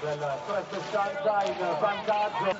del 0.00 0.40
Presto 0.46 0.80
Sunshine, 0.90 1.76
vantaggio. 1.80 2.56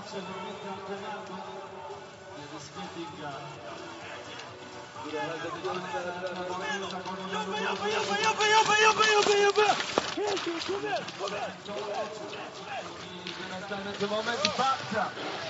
Direttamente 13.48 14.06
momenti 14.06 14.50
pazza. 14.56 15.10
Rivolta 15.10 15.49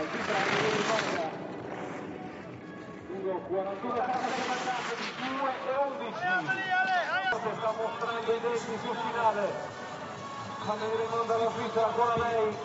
Al 0.00 0.06
bravo 0.06 0.48
di 0.48 0.64
rivolta. 0.80 1.28
1 3.20 3.36
41 3.36 3.94
vantaggio 3.94 4.94
di 4.96 5.08
2 5.36 5.52
e 5.60 5.76
11. 5.76 6.16
Sta 7.28 7.70
mostrando 7.76 8.32
i 8.32 8.40
denti 8.40 8.78
sul 8.80 8.96
finale. 8.96 9.44
Fa 10.64 10.72
venire 10.80 11.04
in 11.04 11.12
onda 11.12 11.36
la 11.36 11.50
Svizzera, 11.50 11.86
ancora 11.88 12.16
lei. 12.16 12.56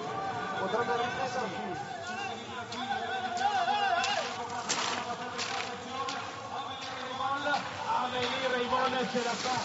Potrebbe 0.59 0.93
rimettersi. 0.95 1.93
a 7.85 8.07
venire 8.11 8.63
Ivone 8.63 9.09
ce 9.11 9.23
la 9.23 9.31
fa. 9.31 9.55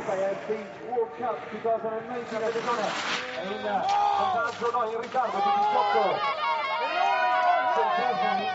FIFB 0.00 0.50
World 0.86 1.10
Cup 1.18 1.36
2019 1.50 2.46
attenzione 2.46 2.82
è 3.34 3.42
in 3.42 3.62
vantaggio 3.62 4.70
no 4.70 4.84
in 4.88 5.00
ritardo 5.00 5.36
di 5.36 5.50
18 5.58 6.20
centesimi 7.74 8.46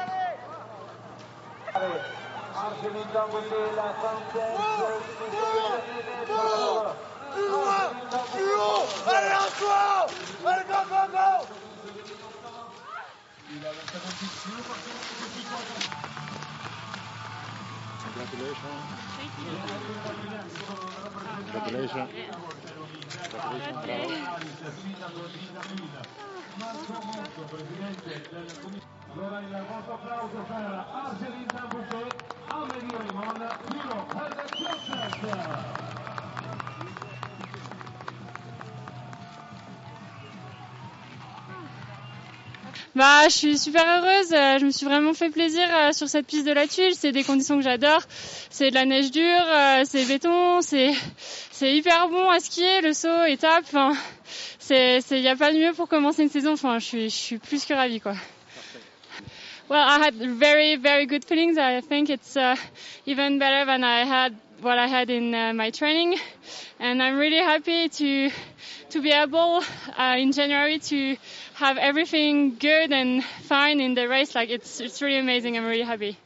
Argelin 2.53 3.11
Danguindela 3.11 3.93
Congratulations. 18.25 18.85
Allora 29.13 29.39
il 29.39 29.65
vostro 29.69 29.93
applauso 29.93 30.37
per 30.47 30.85
Argelin 30.91 31.44
Bah, 42.93 43.23
je 43.27 43.33
suis 43.35 43.57
super 43.57 43.83
heureuse. 43.85 44.31
euh, 44.33 44.57
Je 44.59 44.65
me 44.65 44.71
suis 44.71 44.85
vraiment 44.85 45.13
fait 45.13 45.29
plaisir 45.29 45.67
euh, 45.73 45.91
sur 45.91 46.07
cette 46.07 46.27
piste 46.27 46.45
de 46.45 46.51
la 46.53 46.67
Tuile. 46.67 46.93
C'est 46.95 47.11
des 47.11 47.23
conditions 47.23 47.57
que 47.57 47.63
j'adore. 47.63 48.01
C'est 48.49 48.69
de 48.69 48.75
la 48.75 48.85
neige 48.85 49.11
dure, 49.11 49.23
euh, 49.47 49.83
c'est 49.85 50.05
béton, 50.05 50.61
c'est 50.61 50.93
c'est 51.51 51.75
hyper 51.75 52.07
bon 52.09 52.29
à 52.29 52.39
skier. 52.39 52.81
Le 52.81 52.93
saut, 52.93 53.23
étape. 53.27 53.63
Enfin, 53.67 53.93
c'est 54.59 55.01
c'est 55.01 55.19
y 55.21 55.27
a 55.27 55.35
pas 55.35 55.51
de 55.51 55.57
mieux 55.57 55.73
pour 55.73 55.87
commencer 55.89 56.23
une 56.23 56.29
saison. 56.29 56.53
Enfin, 56.53 56.79
je 56.79 56.85
suis 56.85 57.09
je 57.09 57.15
suis 57.15 57.37
plus 57.37 57.65
que 57.65 57.73
ravie 57.73 57.99
quoi. 57.99 58.15
Well, 59.67 59.87
I 59.87 59.97
had 59.99 60.15
very 60.15 60.75
very 60.75 61.05
good 61.05 61.25
feelings. 61.25 61.57
I 61.57 61.81
think 61.81 62.09
it's 62.09 62.37
uh, 62.37 62.55
even 63.05 63.39
better 63.39 63.65
than 63.65 63.83
I 63.83 64.05
had 64.05 64.35
what 64.61 64.77
I 64.77 64.87
had 64.87 65.09
in 65.09 65.33
uh, 65.35 65.53
my 65.53 65.69
training, 65.71 66.17
and 66.79 67.01
I'm 67.01 67.17
really 67.17 67.37
happy 67.51 67.89
to 67.89 68.29
to 68.91 69.01
be 69.01 69.11
able 69.11 69.63
uh, 69.97 70.15
in 70.17 70.31
January 70.31 70.79
to 70.79 71.17
have 71.55 71.77
everything 71.77 72.55
good 72.57 72.91
and 72.91 73.23
fine 73.43 73.81
in 73.81 73.93
the 73.95 74.07
race. 74.07 74.35
Like 74.35 74.49
it's 74.49 74.79
it's 74.79 75.01
really 75.01 75.17
amazing. 75.19 75.57
I'm 75.57 75.65
really 75.65 75.83
happy. 75.93 76.17